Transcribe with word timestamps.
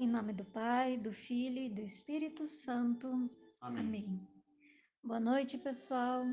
Em 0.00 0.06
nome 0.06 0.32
do 0.32 0.44
Pai, 0.44 0.96
do 0.96 1.12
Filho 1.12 1.58
e 1.58 1.68
do 1.68 1.80
Espírito 1.80 2.46
Santo. 2.46 3.28
Amém. 3.60 3.80
Amém. 3.80 4.28
Boa 5.02 5.18
noite, 5.18 5.58
pessoal. 5.58 6.24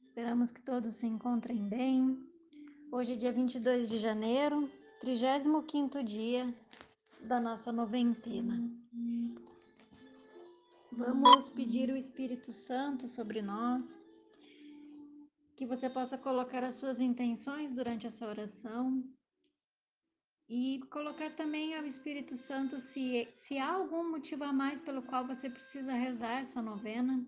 Esperamos 0.00 0.50
que 0.50 0.60
todos 0.60 0.96
se 0.96 1.06
encontrem 1.06 1.68
bem. 1.68 2.18
Hoje 2.90 3.12
é 3.12 3.16
dia 3.16 3.32
22 3.32 3.88
de 3.88 3.98
janeiro, 3.98 4.68
35º 5.04 6.02
dia 6.02 6.52
da 7.20 7.40
nossa 7.40 7.70
noventena. 7.70 8.60
Vamos 10.90 11.48
pedir 11.48 11.88
o 11.90 11.96
Espírito 11.96 12.52
Santo 12.52 13.06
sobre 13.06 13.40
nós, 13.40 14.02
que 15.54 15.64
você 15.64 15.88
possa 15.88 16.18
colocar 16.18 16.64
as 16.64 16.74
suas 16.74 16.98
intenções 16.98 17.72
durante 17.72 18.04
essa 18.04 18.26
oração 18.26 19.00
e 20.48 20.80
colocar 20.90 21.30
também 21.34 21.74
ao 21.74 21.84
Espírito 21.84 22.36
Santo 22.36 22.78
se, 22.78 23.28
se 23.34 23.58
há 23.58 23.72
algum 23.72 24.10
motivo 24.10 24.44
a 24.44 24.52
mais 24.52 24.80
pelo 24.80 25.02
qual 25.02 25.26
você 25.26 25.50
precisa 25.50 25.92
rezar 25.92 26.40
essa 26.40 26.62
novena. 26.62 27.26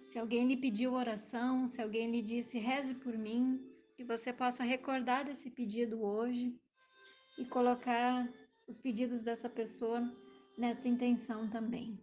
Se 0.00 0.18
alguém 0.18 0.46
lhe 0.46 0.56
pediu 0.56 0.92
oração, 0.92 1.66
se 1.66 1.82
alguém 1.82 2.10
lhe 2.10 2.22
disse 2.22 2.58
reze 2.58 2.94
por 2.94 3.16
mim, 3.16 3.60
que 3.96 4.04
você 4.04 4.32
possa 4.32 4.62
recordar 4.62 5.24
desse 5.24 5.50
pedido 5.50 6.02
hoje 6.02 6.54
e 7.38 7.44
colocar 7.44 8.28
os 8.68 8.78
pedidos 8.78 9.22
dessa 9.22 9.48
pessoa 9.48 10.00
nesta 10.56 10.88
intenção 10.88 11.48
também. 11.48 11.98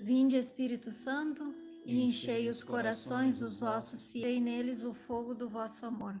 Vinde, 0.00 0.36
Espírito 0.36 0.90
Santo, 0.90 1.54
e 1.84 2.02
enchei 2.02 2.48
os 2.48 2.62
corações 2.62 3.40
dos 3.40 3.58
vossos 3.58 4.12
fiéis, 4.12 4.38
e 4.38 4.40
neles 4.40 4.84
o 4.84 4.92
fogo 4.92 5.34
do 5.34 5.48
vosso 5.48 5.84
amor. 5.84 6.20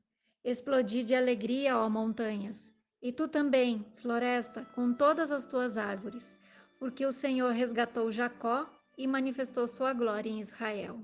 Explodi 0.44 1.04
de 1.04 1.14
alegria, 1.14 1.78
ó 1.78 1.88
montanhas. 1.88 2.74
E 3.02 3.12
tu 3.12 3.28
também, 3.28 3.86
floresta, 4.02 4.66
com 4.74 4.92
todas 4.92 5.32
as 5.32 5.46
tuas 5.46 5.78
árvores, 5.78 6.36
porque 6.80 7.06
o 7.06 7.12
Senhor 7.12 7.52
resgatou 7.52 8.12
Jacó 8.12 8.68
e 8.98 9.06
manifestou 9.06 9.68
sua 9.68 9.94
glória 9.94 10.30
em 10.30 10.40
Israel. 10.40 11.00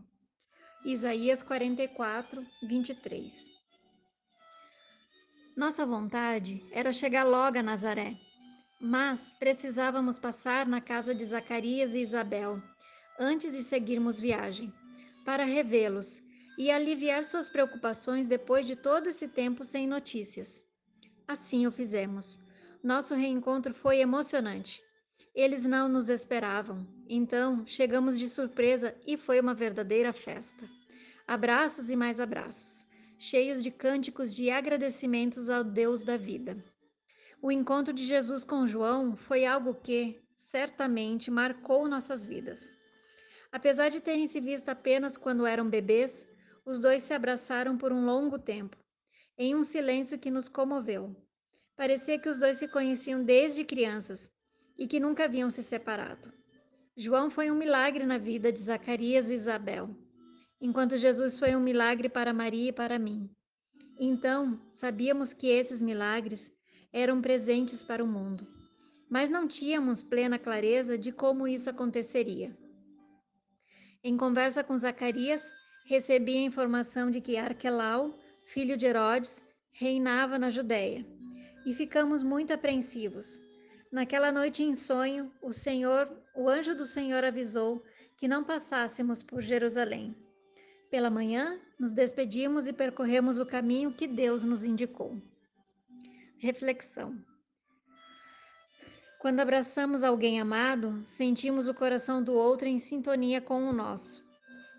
Isaías 0.84 1.44
44, 1.44 2.44
23 2.68 3.63
nossa 5.56 5.86
vontade 5.86 6.66
era 6.72 6.92
chegar 6.92 7.24
logo 7.24 7.60
a 7.60 7.64
Nazaré, 7.64 8.16
mas 8.82 9.34
precisávamos 9.38 10.18
passar 10.18 10.66
na 10.66 10.82
casa 10.82 11.14
de 11.14 11.24
Zacarias 11.24 11.94
e 11.94 12.00
Isabel 12.00 12.62
antes 13.20 13.54
de 13.54 13.62
seguirmos 13.62 14.20
viagem, 14.20 14.74
para 15.24 15.44
revê-los 15.44 16.24
e 16.58 16.72
aliviar 16.72 17.24
suas 17.24 17.50
preocupações 17.50 18.28
depois 18.28 18.66
de 18.66 18.76
todo 18.76 19.08
esse 19.08 19.28
tempo 19.28 19.64
sem 19.64 19.88
notícias. 19.88 20.64
Assim 21.28 21.68
o 21.68 21.72
fizemos. 21.72 22.40
Nosso 22.84 23.14
reencontro 23.14 23.74
foi 23.76 24.00
emocionante. 24.00 24.82
Eles 25.36 25.66
não 25.66 25.88
nos 25.88 26.10
esperavam, 26.10 26.86
então 27.08 27.66
chegamos 27.66 28.18
de 28.18 28.28
surpresa 28.28 28.96
e 29.06 29.18
foi 29.18 29.40
uma 29.40 29.54
verdadeira 29.54 30.12
festa. 30.12 30.68
Abraços 31.28 31.92
e 31.92 31.96
mais 31.96 32.20
abraços 32.20 32.86
cheios 33.24 33.64
de 33.64 33.72
cânticos 33.72 34.36
de 34.36 34.50
agradecimentos 34.50 35.50
ao 35.50 35.64
Deus 35.64 36.04
da 36.04 36.18
vida. 36.18 36.62
O 37.42 37.50
encontro 37.50 37.94
de 37.94 38.06
Jesus 38.06 38.44
com 38.44 38.68
João 38.68 39.16
foi 39.16 39.46
algo 39.46 39.74
que, 39.74 40.22
certamente, 40.36 41.32
marcou 41.32 41.88
nossas 41.88 42.28
vidas. 42.28 42.76
Apesar 43.50 43.88
de 43.88 44.02
terem 44.02 44.28
se 44.28 44.42
visto 44.42 44.68
apenas 44.68 45.16
quando 45.16 45.46
eram 45.46 45.70
bebês, 45.70 46.28
os 46.66 46.82
dois 46.82 47.04
se 47.04 47.14
abraçaram 47.14 47.78
por 47.78 47.94
um 47.94 48.06
longo 48.06 48.38
tempo, 48.38 48.76
em 49.38 49.56
um 49.56 49.64
silêncio 49.64 50.20
que 50.20 50.30
nos 50.30 50.50
comoveu. 50.50 51.16
Parecia 51.78 52.20
que 52.20 52.28
os 52.28 52.40
dois 52.40 52.58
se 52.58 52.68
conheciam 52.68 53.24
desde 53.24 53.64
crianças 53.64 54.30
e 54.78 54.86
que 54.86 55.00
nunca 55.00 55.24
haviam 55.24 55.50
se 55.50 55.64
separado. 55.64 56.30
João 56.98 57.30
foi 57.30 57.50
um 57.50 57.56
milagre 57.56 58.06
na 58.06 58.18
vida 58.18 58.52
de 58.52 58.60
Zacarias 58.60 59.30
e 59.30 59.34
Isabel 59.34 60.03
enquanto 60.64 60.98
Jesus 60.98 61.38
foi 61.38 61.58
um 61.58 61.60
milagre 61.60 62.08
para 62.08 62.34
Maria 62.34 62.70
e 62.70 62.72
para 62.72 62.98
mim. 62.98 63.30
Então, 64.00 64.58
sabíamos 64.72 65.34
que 65.34 65.48
esses 65.48 65.82
milagres 65.82 66.54
eram 66.94 67.22
presentes 67.22 67.84
para 67.84 68.02
o 68.02 68.08
mundo, 68.08 68.48
mas 69.10 69.30
não 69.30 69.46
tínhamos 69.46 70.02
plena 70.02 70.40
clareza 70.40 70.98
de 70.98 71.12
como 71.12 71.50
isso 71.50 71.70
aconteceria. 71.70 72.58
Em 74.02 74.16
conversa 74.16 74.64
com 74.64 74.78
Zacarias, 74.78 75.52
recebi 75.86 76.38
a 76.38 76.44
informação 76.44 77.12
de 77.12 77.20
que 77.20 77.36
Arquelau, 77.36 78.18
filho 78.46 78.78
de 78.78 78.86
Herodes, 78.86 79.44
reinava 79.74 80.40
na 80.40 80.50
Judéia, 80.50 81.06
e 81.66 81.74
ficamos 81.74 82.24
muito 82.24 82.54
apreensivos. 82.54 83.42
Naquela 83.92 84.32
noite 84.32 84.64
em 84.64 84.76
sonho, 84.76 85.30
o 85.42 85.52
Senhor, 85.52 86.10
o 86.34 86.48
anjo 86.48 86.74
do 86.74 86.86
Senhor 86.86 87.26
avisou 87.26 87.84
que 88.16 88.30
não 88.30 88.46
passássemos 88.46 89.22
por 89.22 89.42
Jerusalém. 89.42 90.16
Pela 90.94 91.10
manhã, 91.10 91.60
nos 91.80 91.92
despedimos 91.92 92.68
e 92.68 92.72
percorremos 92.72 93.40
o 93.40 93.48
caminho 93.48 93.92
que 93.92 94.06
Deus 94.06 94.44
nos 94.44 94.62
indicou. 94.62 95.20
Reflexão. 96.38 97.18
Quando 99.20 99.40
abraçamos 99.40 100.04
alguém 100.04 100.40
amado, 100.40 101.02
sentimos 101.08 101.68
o 101.68 101.74
coração 101.74 102.24
do 102.24 102.34
outro 102.34 102.68
em 102.68 102.78
sintonia 102.78 103.42
com 103.42 103.68
o 103.68 103.74
nosso. 103.74 104.24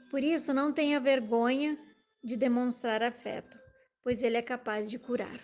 Por 0.08 0.22
isso, 0.22 0.54
não 0.54 0.72
tenha 0.72 1.00
vergonha 1.00 1.76
de 2.22 2.36
demonstrar 2.36 3.02
afeto, 3.02 3.58
pois 4.00 4.22
ele 4.22 4.36
é 4.36 4.42
capaz 4.42 4.88
de 4.88 5.00
curar. 5.00 5.40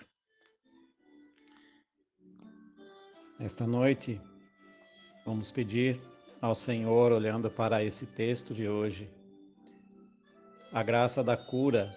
Esta 3.40 3.66
noite, 3.66 4.20
vamos 5.26 5.50
pedir 5.50 6.00
ao 6.40 6.54
Senhor, 6.54 7.10
olhando 7.10 7.50
para 7.50 7.82
esse 7.82 8.06
texto 8.06 8.54
de 8.54 8.68
hoje, 8.68 9.10
a 10.72 10.82
graça 10.84 11.22
da 11.24 11.36
cura, 11.36 11.96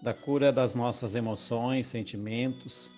da 0.00 0.14
cura 0.14 0.52
das 0.52 0.74
nossas 0.74 1.14
emoções, 1.14 1.88
sentimentos 1.88 2.90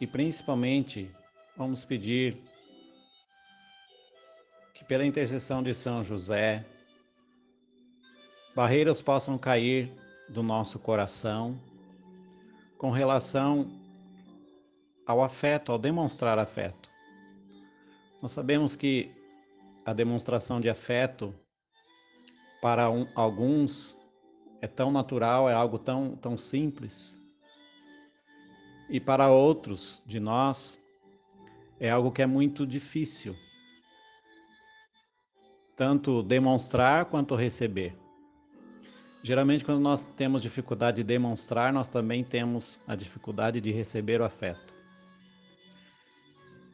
e 0.00 0.06
principalmente 0.06 1.10
vamos 1.56 1.84
pedir 1.84 2.36
que 4.74 4.84
pela 4.84 5.06
intercessão 5.06 5.62
de 5.62 5.72
São 5.72 6.02
José, 6.02 6.66
barreiras 8.54 9.00
possam 9.00 9.38
cair 9.38 9.92
do 10.28 10.42
nosso 10.42 10.78
coração 10.78 11.60
com 12.76 12.90
relação 12.90 13.70
ao 15.06 15.22
afeto, 15.22 15.70
ao 15.70 15.78
demonstrar 15.78 16.38
afeto. 16.38 16.90
Nós 18.20 18.32
sabemos 18.32 18.74
que 18.74 19.14
a 19.84 19.92
demonstração 19.92 20.60
de 20.60 20.68
afeto 20.68 21.34
para 22.60 22.90
um, 22.90 23.06
alguns 23.14 23.96
é 24.60 24.66
tão 24.66 24.90
natural, 24.90 25.48
é 25.48 25.54
algo 25.54 25.78
tão, 25.78 26.16
tão 26.16 26.36
simples. 26.36 27.18
E 28.88 29.00
para 29.00 29.30
outros 29.30 30.02
de 30.04 30.20
nós 30.20 30.80
é 31.78 31.88
algo 31.88 32.10
que 32.10 32.20
é 32.20 32.26
muito 32.26 32.66
difícil, 32.66 33.34
tanto 35.74 36.22
demonstrar 36.22 37.06
quanto 37.06 37.34
receber. 37.34 37.96
Geralmente, 39.22 39.64
quando 39.64 39.80
nós 39.80 40.04
temos 40.04 40.42
dificuldade 40.42 40.98
de 40.98 41.04
demonstrar, 41.04 41.72
nós 41.72 41.88
também 41.88 42.24
temos 42.24 42.80
a 42.86 42.94
dificuldade 42.94 43.60
de 43.60 43.70
receber 43.70 44.20
o 44.20 44.24
afeto. 44.24 44.74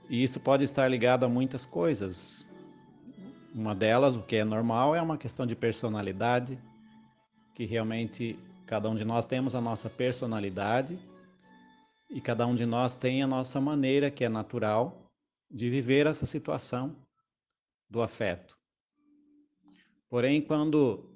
E 0.09 0.23
isso 0.23 0.39
pode 0.39 0.63
estar 0.63 0.87
ligado 0.89 1.25
a 1.25 1.29
muitas 1.29 1.65
coisas, 1.65 2.47
uma 3.57 3.75
delas, 3.75 4.17
o 4.17 4.23
que 4.23 4.37
é 4.37 4.45
normal, 4.45 4.95
é 4.95 5.01
uma 5.01 5.17
questão 5.17 5.47
de 5.47 5.57
personalidade, 5.57 6.59
que 7.55 7.65
realmente 7.65 8.39
cada 8.67 8.91
um 8.91 8.95
de 8.95 9.03
nós 9.03 9.27
temos 9.27 9.55
a 9.55 9.61
nossa 9.63 9.89
personalidade 9.89 10.99
e 12.11 12.21
cada 12.21 12.47
um 12.47 12.55
de 12.55 12.67
nós 12.67 12.97
tem 12.97 13.23
a 13.23 13.27
nossa 13.27 13.59
maneira 13.59 14.11
que 14.11 14.25
é 14.25 14.29
natural 14.29 15.11
de 15.51 15.71
viver 15.71 16.07
essa 16.07 16.27
situação 16.27 16.95
do 17.89 18.03
afeto. 18.03 18.59
Porém, 20.11 20.43
quando 20.43 21.09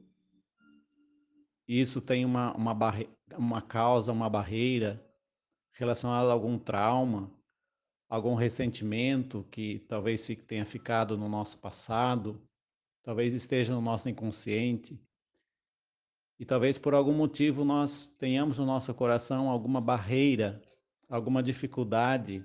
isso 1.69 2.01
tem 2.01 2.25
uma, 2.25 2.57
uma, 2.57 2.75
barre... 2.75 3.07
uma 3.37 3.61
causa, 3.61 4.13
uma 4.13 4.31
barreira 4.31 5.05
relacionada 5.73 6.31
a 6.31 6.33
algum 6.33 6.59
trauma, 6.59 7.31
algum 8.11 8.35
ressentimento 8.35 9.47
que 9.53 9.79
talvez 9.89 10.27
tenha 10.49 10.67
ficado 10.67 11.17
no 11.17 11.29
nosso 11.29 11.59
passado, 11.59 12.43
talvez 13.05 13.33
esteja 13.33 13.73
no 13.73 13.81
nosso 13.81 14.09
inconsciente, 14.11 15.01
e 16.37 16.45
talvez 16.45 16.77
por 16.77 16.93
algum 16.93 17.13
motivo 17.13 17.65
nós 17.65 18.09
tenhamos 18.09 18.59
no 18.59 18.67
nosso 18.67 18.93
coração 18.95 19.49
alguma 19.49 19.81
barreira, 19.81 20.61
alguma 21.09 21.41
dificuldade 21.41 22.45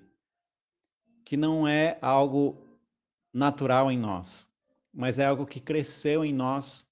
que 1.25 1.35
não 1.35 1.67
é 1.67 1.97
algo 1.99 2.79
natural 3.33 3.91
em 3.91 3.97
nós, 3.97 4.47
mas 4.93 5.17
é 5.17 5.25
algo 5.25 5.47
que 5.47 5.59
cresceu 5.59 6.23
em 6.23 6.33
nós 6.33 6.87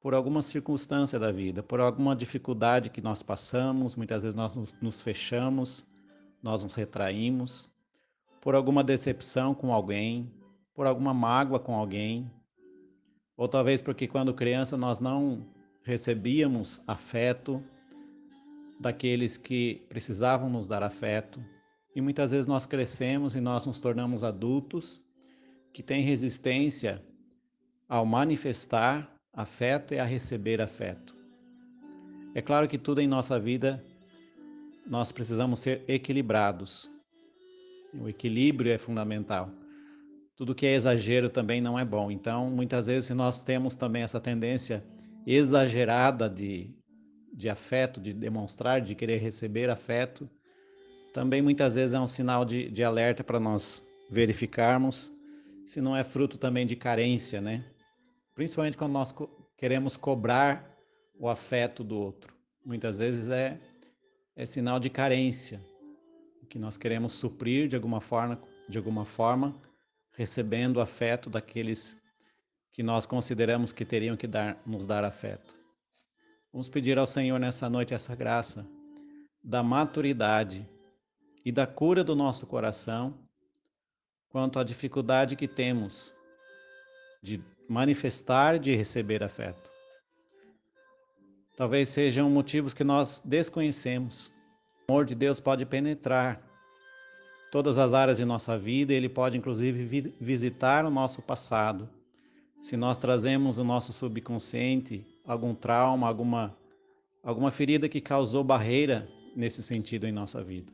por 0.00 0.12
alguma 0.12 0.42
circunstância 0.42 1.20
da 1.20 1.30
vida, 1.30 1.62
por 1.62 1.78
alguma 1.80 2.16
dificuldade 2.16 2.90
que 2.90 3.00
nós 3.00 3.22
passamos, 3.22 3.94
muitas 3.94 4.24
vezes 4.24 4.34
nós 4.34 4.74
nos 4.80 5.00
fechamos, 5.00 5.86
nós 6.42 6.64
nos 6.64 6.74
retraímos, 6.74 7.70
por 8.46 8.54
alguma 8.54 8.84
decepção 8.84 9.52
com 9.52 9.74
alguém, 9.74 10.32
por 10.72 10.86
alguma 10.86 11.12
mágoa 11.12 11.58
com 11.58 11.74
alguém, 11.74 12.30
ou 13.36 13.48
talvez 13.48 13.82
porque 13.82 14.06
quando 14.06 14.32
criança 14.32 14.76
nós 14.76 15.00
não 15.00 15.44
recebíamos 15.82 16.80
afeto 16.86 17.60
daqueles 18.78 19.36
que 19.36 19.84
precisavam 19.88 20.48
nos 20.48 20.68
dar 20.68 20.84
afeto, 20.84 21.44
e 21.92 22.00
muitas 22.00 22.30
vezes 22.30 22.46
nós 22.46 22.66
crescemos 22.66 23.34
e 23.34 23.40
nós 23.40 23.66
nos 23.66 23.80
tornamos 23.80 24.22
adultos 24.22 25.04
que 25.72 25.82
têm 25.82 26.04
resistência 26.04 27.02
ao 27.88 28.06
manifestar 28.06 29.12
afeto 29.32 29.92
e 29.92 29.98
a 29.98 30.04
receber 30.04 30.62
afeto. 30.62 31.16
É 32.32 32.40
claro 32.40 32.68
que 32.68 32.78
tudo 32.78 33.00
em 33.00 33.08
nossa 33.08 33.40
vida 33.40 33.84
nós 34.86 35.10
precisamos 35.10 35.58
ser 35.58 35.82
equilibrados. 35.88 36.94
O 38.00 38.08
equilíbrio 38.08 38.72
é 38.72 38.78
fundamental. 38.78 39.50
Tudo 40.36 40.54
que 40.54 40.66
é 40.66 40.74
exagero 40.74 41.30
também 41.30 41.60
não 41.60 41.78
é 41.78 41.84
bom. 41.84 42.10
Então, 42.10 42.50
muitas 42.50 42.86
vezes, 42.86 43.08
nós 43.10 43.42
temos 43.42 43.74
também 43.74 44.02
essa 44.02 44.20
tendência 44.20 44.84
exagerada 45.26 46.28
de, 46.28 46.74
de 47.32 47.48
afeto, 47.48 48.00
de 48.00 48.12
demonstrar, 48.12 48.80
de 48.80 48.94
querer 48.94 49.16
receber 49.18 49.70
afeto, 49.70 50.28
também 51.16 51.40
muitas 51.40 51.74
vezes 51.74 51.94
é 51.94 51.98
um 51.98 52.06
sinal 52.06 52.44
de, 52.44 52.70
de 52.70 52.84
alerta 52.84 53.24
para 53.24 53.40
nós 53.40 53.82
verificarmos 54.10 55.10
se 55.64 55.80
não 55.80 55.96
é 55.96 56.04
fruto 56.04 56.36
também 56.36 56.66
de 56.66 56.76
carência, 56.76 57.40
né? 57.40 57.64
Principalmente 58.34 58.76
quando 58.76 58.92
nós 58.92 59.12
co 59.12 59.26
queremos 59.56 59.96
cobrar 59.96 60.70
o 61.18 61.26
afeto 61.26 61.82
do 61.82 61.98
outro. 61.98 62.34
Muitas 62.62 62.98
vezes 62.98 63.30
é, 63.30 63.58
é 64.36 64.44
sinal 64.44 64.78
de 64.78 64.90
carência, 64.90 65.58
que 66.48 66.58
nós 66.58 66.78
queremos 66.78 67.12
suprir 67.12 67.68
de 67.68 67.76
alguma 67.76 68.00
forma, 68.00 68.40
de 68.68 68.78
alguma 68.78 69.04
forma, 69.04 69.60
recebendo 70.12 70.76
o 70.76 70.80
afeto 70.80 71.28
daqueles 71.28 71.96
que 72.72 72.82
nós 72.82 73.06
consideramos 73.06 73.72
que 73.72 73.84
teriam 73.84 74.16
que 74.16 74.26
dar, 74.26 74.60
nos 74.66 74.84
dar 74.86 75.04
afeto. 75.04 75.56
Vamos 76.52 76.68
pedir 76.68 76.98
ao 76.98 77.06
Senhor 77.06 77.38
nessa 77.38 77.68
noite 77.68 77.94
essa 77.94 78.14
graça 78.14 78.66
da 79.42 79.62
maturidade 79.62 80.68
e 81.44 81.52
da 81.52 81.66
cura 81.66 82.02
do 82.02 82.16
nosso 82.16 82.46
coração 82.46 83.18
quanto 84.28 84.58
à 84.58 84.64
dificuldade 84.64 85.36
que 85.36 85.48
temos 85.48 86.14
de 87.22 87.42
manifestar, 87.68 88.58
de 88.58 88.74
receber 88.74 89.22
afeto. 89.22 89.70
Talvez 91.56 91.88
sejam 91.88 92.28
motivos 92.28 92.74
que 92.74 92.84
nós 92.84 93.22
desconhecemos. 93.24 94.35
O 94.88 94.92
amor 94.92 95.04
de 95.04 95.16
Deus 95.16 95.40
pode 95.40 95.66
penetrar 95.66 96.40
todas 97.50 97.76
as 97.76 97.92
áreas 97.92 98.18
de 98.18 98.24
nossa 98.24 98.56
vida, 98.56 98.94
ele 98.94 99.08
pode 99.08 99.36
inclusive 99.36 100.14
visitar 100.20 100.84
o 100.84 100.90
nosso 100.90 101.20
passado. 101.20 101.88
Se 102.60 102.76
nós 102.76 102.96
trazemos 102.96 103.58
o 103.58 103.64
nosso 103.64 103.92
subconsciente 103.92 105.04
algum 105.24 105.56
trauma, 105.56 106.06
alguma 106.06 106.56
alguma 107.20 107.50
ferida 107.50 107.88
que 107.88 108.00
causou 108.00 108.44
barreira 108.44 109.08
nesse 109.34 109.60
sentido 109.60 110.06
em 110.06 110.12
nossa 110.12 110.40
vida. 110.44 110.72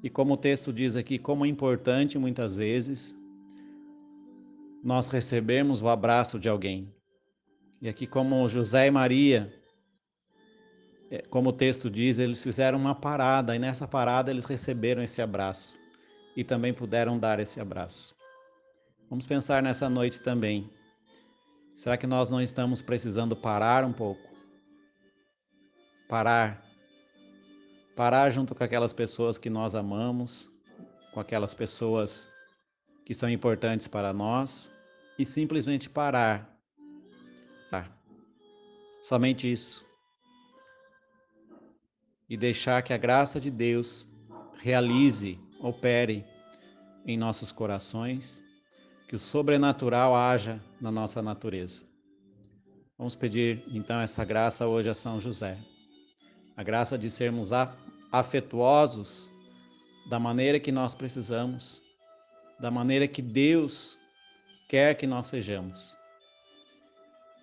E 0.00 0.08
como 0.08 0.34
o 0.34 0.36
texto 0.36 0.72
diz 0.72 0.94
aqui, 0.94 1.18
como 1.18 1.44
é 1.44 1.48
importante 1.48 2.16
muitas 2.16 2.54
vezes 2.54 3.18
nós 4.84 5.08
recebermos 5.08 5.82
o 5.82 5.88
abraço 5.88 6.38
de 6.38 6.48
alguém. 6.48 6.94
E 7.82 7.88
aqui, 7.88 8.06
como 8.06 8.46
José 8.46 8.86
e 8.86 8.90
Maria, 8.92 9.52
como 11.30 11.50
o 11.50 11.52
texto 11.52 11.90
diz, 11.90 12.18
eles 12.18 12.42
fizeram 12.42 12.78
uma 12.78 12.94
parada, 12.94 13.54
e 13.54 13.58
nessa 13.58 13.86
parada 13.86 14.30
eles 14.30 14.44
receberam 14.44 15.02
esse 15.02 15.20
abraço 15.22 15.74
e 16.36 16.42
também 16.42 16.72
puderam 16.72 17.18
dar 17.18 17.38
esse 17.38 17.60
abraço. 17.60 18.14
Vamos 19.08 19.26
pensar 19.26 19.62
nessa 19.62 19.88
noite 19.88 20.20
também. 20.20 20.70
Será 21.74 21.96
que 21.96 22.06
nós 22.06 22.30
não 22.30 22.40
estamos 22.40 22.80
precisando 22.80 23.36
parar 23.36 23.84
um 23.84 23.92
pouco? 23.92 24.28
Parar. 26.08 26.64
Parar 27.94 28.30
junto 28.30 28.54
com 28.54 28.64
aquelas 28.64 28.92
pessoas 28.92 29.38
que 29.38 29.50
nós 29.50 29.74
amamos, 29.74 30.50
com 31.12 31.20
aquelas 31.20 31.54
pessoas 31.54 32.28
que 33.04 33.14
são 33.14 33.28
importantes 33.28 33.86
para 33.86 34.12
nós 34.12 34.72
e 35.18 35.24
simplesmente 35.24 35.88
parar. 35.88 36.58
Tá. 37.70 37.88
Somente 39.02 39.50
isso. 39.52 39.84
E 42.28 42.36
deixar 42.36 42.82
que 42.82 42.92
a 42.92 42.96
graça 42.96 43.40
de 43.40 43.50
Deus 43.50 44.06
realize, 44.56 45.38
opere 45.60 46.24
em 47.06 47.16
nossos 47.16 47.52
corações, 47.52 48.42
que 49.06 49.14
o 49.14 49.18
sobrenatural 49.18 50.14
haja 50.16 50.60
na 50.80 50.90
nossa 50.90 51.20
natureza. 51.20 51.86
Vamos 52.96 53.14
pedir 53.14 53.62
então 53.68 54.00
essa 54.00 54.24
graça 54.24 54.66
hoje 54.66 54.88
a 54.88 54.94
São 54.94 55.20
José. 55.20 55.58
A 56.56 56.62
graça 56.62 56.96
de 56.96 57.10
sermos 57.10 57.50
afetuosos 58.10 59.30
da 60.08 60.18
maneira 60.18 60.60
que 60.60 60.70
nós 60.70 60.94
precisamos, 60.94 61.82
da 62.60 62.70
maneira 62.70 63.08
que 63.08 63.20
Deus 63.20 63.98
quer 64.68 64.94
que 64.94 65.06
nós 65.06 65.26
sejamos, 65.26 65.96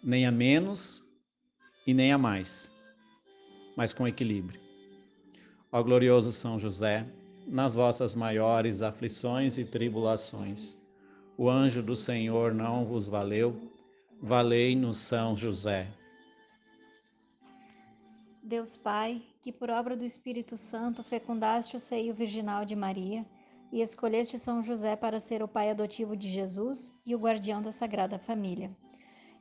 nem 0.03 0.25
a 0.25 0.32
menos 0.32 1.03
e 1.86 1.94
nem 1.94 2.12
a 2.12 2.17
mais, 2.17 2.72
mas 3.75 3.94
com 3.94 4.08
equilíbrio. 4.08 4.71
Ó 5.74 5.82
glorioso 5.82 6.34
São 6.34 6.60
José, 6.60 7.08
nas 7.48 7.74
vossas 7.74 8.13
maiores 8.13 8.82
aflições 8.82 9.58
e 9.58 9.63
tribulações, 9.63 10.82
o 11.38 11.50
anjo 11.50 11.82
do 11.82 11.96
Senhor 11.96 12.54
não 12.54 12.84
vos 12.84 13.08
valeu, 13.08 13.56
valei-nos 14.22 14.98
São 14.98 15.34
José. 15.34 15.88
Deus 18.44 18.75
Pai, 18.75 19.24
que 19.42 19.50
por 19.50 19.70
obra 19.70 19.96
do 19.96 20.04
Espírito 20.04 20.58
Santo 20.58 21.04
fecundaste 21.04 21.78
o 21.78 21.80
seio 21.80 22.13
virginal 22.13 22.66
de 22.66 22.75
Maria, 22.75 23.25
e 23.72 23.82
escolheste 23.82 24.38
São 24.38 24.62
José 24.62 24.98
para 24.98 25.22
ser 25.22 25.42
o 25.42 25.48
pai 25.48 25.70
adotivo 25.70 26.18
de 26.18 26.30
Jesus 26.30 26.94
e 27.06 27.16
o 27.16 27.20
guardião 27.20 27.62
da 27.62 27.72
Sagrada 27.72 28.20
Família. 28.20 28.75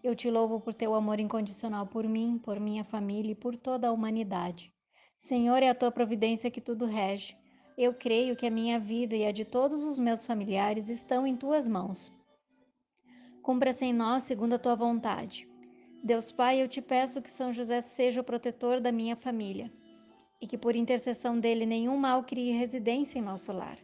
Eu 0.01 0.15
te 0.15 0.31
louvo 0.31 0.61
por 0.61 0.73
teu 0.75 0.95
amor 0.95 1.19
incondicional 1.19 1.89
por 1.89 2.07
mim, 2.07 2.39
por 2.39 2.61
minha 2.61 2.85
família 2.85 3.33
e 3.33 3.35
por 3.35 3.57
toda 3.57 3.89
a 3.89 3.93
humanidade. 3.93 4.73
Senhor, 5.21 5.63
é 5.63 5.69
a 5.69 5.75
tua 5.75 5.93
providência 5.93 6.51
que 6.51 6.61
tudo 6.61 6.85
rege. 6.87 7.37
Eu 7.79 7.95
creio 7.95 8.35
que 8.35 8.47
a 8.47 8.51
minha 8.51 8.81
vida 8.81 9.15
e 9.15 9.25
a 9.25 9.31
de 9.31 9.45
todos 9.45 9.85
os 9.85 10.01
meus 10.01 10.27
familiares 10.27 10.89
estão 10.89 11.25
em 11.25 11.37
tuas 11.37 11.69
mãos. 11.69 12.13
Cumpra-se 13.41 13.85
em 13.85 13.93
nós 13.93 14.25
segundo 14.25 14.55
a 14.55 14.59
tua 14.59 14.75
vontade. 14.75 15.49
Deus 16.03 16.33
Pai, 16.33 16.61
eu 16.61 16.67
te 16.67 16.83
peço 16.83 17.23
que 17.23 17.31
São 17.31 17.53
José 17.53 17.81
seja 17.81 18.21
o 18.21 18.25
protetor 18.25 18.81
da 18.81 18.91
minha 18.91 19.15
família 19.15 19.71
e 20.41 20.47
que 20.49 20.59
por 20.59 20.75
intercessão 20.75 21.39
dele 21.39 21.65
nenhum 21.65 21.97
mal 21.97 22.25
crie 22.25 22.51
residência 22.51 23.21
em 23.21 23.23
nosso 23.23 23.53
lar 23.53 23.79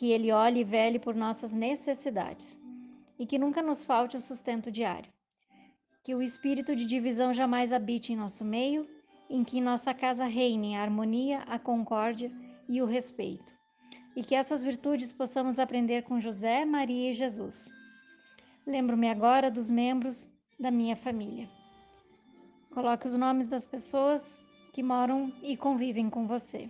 que 0.00 0.10
Ele 0.10 0.32
olhe 0.32 0.60
e 0.60 0.64
vele 0.64 0.98
por 0.98 1.14
nossas 1.14 1.52
necessidades 1.52 2.58
e 3.18 3.26
que 3.26 3.38
nunca 3.38 3.60
nos 3.60 3.84
falte 3.84 4.16
o 4.16 4.20
sustento 4.20 4.72
diário. 4.72 5.12
Que 6.02 6.14
o 6.14 6.22
espírito 6.22 6.74
de 6.74 6.86
divisão 6.86 7.34
jamais 7.34 7.70
habite 7.70 8.10
em 8.10 8.16
nosso 8.16 8.42
meio, 8.42 8.88
em 9.30 9.44
que 9.44 9.60
nossa 9.60 9.94
casa 9.94 10.24
reine 10.24 10.74
a 10.74 10.82
harmonia, 10.82 11.38
a 11.46 11.56
concórdia 11.56 12.32
e 12.68 12.82
o 12.82 12.84
respeito. 12.84 13.54
E 14.16 14.24
que 14.24 14.34
essas 14.34 14.64
virtudes 14.64 15.12
possamos 15.12 15.60
aprender 15.60 16.02
com 16.02 16.18
José, 16.18 16.64
Maria 16.64 17.12
e 17.12 17.14
Jesus. 17.14 17.70
Lembro-me 18.66 19.08
agora 19.08 19.48
dos 19.48 19.70
membros 19.70 20.28
da 20.58 20.72
minha 20.72 20.96
família. 20.96 21.48
Coloque 22.70 23.06
os 23.06 23.14
nomes 23.14 23.46
das 23.46 23.64
pessoas 23.64 24.36
que 24.72 24.82
moram 24.82 25.32
e 25.42 25.56
convivem 25.56 26.10
com 26.10 26.26
você. 26.26 26.68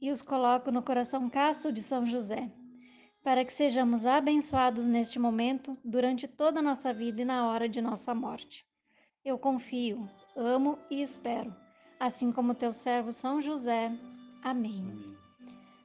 E 0.00 0.10
os 0.10 0.22
coloco 0.22 0.70
no 0.70 0.82
coração 0.82 1.28
casto 1.28 1.70
de 1.70 1.82
São 1.82 2.06
José 2.06 2.50
para 3.22 3.44
que 3.44 3.52
sejamos 3.52 4.06
abençoados 4.06 4.86
neste 4.86 5.18
momento, 5.18 5.76
durante 5.84 6.26
toda 6.26 6.60
a 6.60 6.62
nossa 6.62 6.92
vida 6.92 7.22
e 7.22 7.24
na 7.24 7.48
hora 7.48 7.68
de 7.68 7.80
nossa 7.80 8.14
morte. 8.14 8.64
Eu 9.24 9.38
confio, 9.38 10.08
amo 10.36 10.78
e 10.90 11.02
espero, 11.02 11.54
assim 11.98 12.32
como 12.32 12.54
teu 12.54 12.72
servo 12.72 13.12
São 13.12 13.42
José. 13.42 13.92
Amém. 14.42 14.80
Amém. 14.80 15.16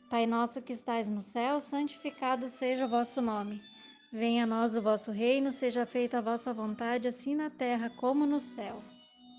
Pai 0.10 0.25
nosso 0.25 0.62
que 0.62 0.72
estais 0.72 1.10
no 1.10 1.22
céu, 1.22 1.60
santificado 1.60 2.48
seja 2.48 2.86
o 2.86 2.89
vosso 2.89 3.22
nome. 3.22 3.62
Venha 4.13 4.44
a 4.44 4.48
nós 4.48 4.75
o 4.75 4.82
vosso 4.82 5.12
reino, 5.12 5.51
seja 5.51 5.86
feita 5.86 6.20
a 6.20 6.22
vossa 6.22 6.54
vontade, 6.54 7.08
assim 7.08 7.36
na 7.36 7.50
terra 7.50 7.89
como 7.89 8.25
no 8.25 8.39
céu. 8.39 8.82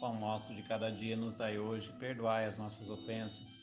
Pão 0.01 0.19
nosso 0.21 0.55
de 0.55 0.63
cada 0.65 0.91
dia 0.91 1.17
nos 1.17 1.35
dai 1.35 1.59
hoje, 1.59 1.91
perdoai 1.99 2.45
as 2.45 2.59
nossas 2.59 2.91
ofensas, 2.91 3.63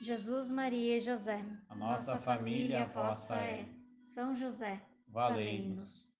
Jesus, 0.00 0.50
Maria 0.50 0.96
e 0.96 1.00
José. 1.00 1.44
A 1.68 1.74
nossa 1.74 2.18
família, 2.18 2.84
a 2.84 2.86
vossa 2.86 3.36
é. 3.36 3.68
São 4.02 4.34
José. 4.34 4.82
Valei-nos. 5.06 6.14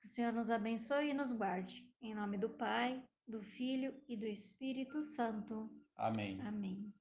Que 0.00 0.06
o 0.06 0.08
Senhor 0.08 0.32
nos 0.32 0.50
abençoe 0.50 1.10
e 1.10 1.14
nos 1.14 1.32
guarde. 1.32 1.88
Em 2.02 2.14
nome 2.14 2.36
do 2.36 2.48
Pai, 2.48 3.00
do 3.28 3.40
Filho 3.40 3.94
e 4.08 4.16
do 4.16 4.26
Espírito 4.26 5.00
Santo. 5.00 5.70
Amém. 5.96 6.40
Amém. 6.42 6.92